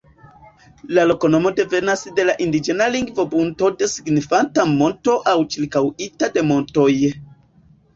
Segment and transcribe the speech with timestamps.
[0.97, 6.93] La loknomo devenas de indiĝena lingvo "buntod" signifanta "monto" aŭ "ĉirkaŭita de montoj".